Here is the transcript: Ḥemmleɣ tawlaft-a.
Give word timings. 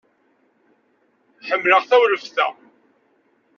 Ḥemmleɣ 1.47 1.81
tawlaft-a. 1.89 2.47